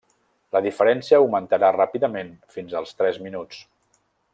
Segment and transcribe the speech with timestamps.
[0.55, 3.65] La diferència augmentà ràpidament fins als tres minuts.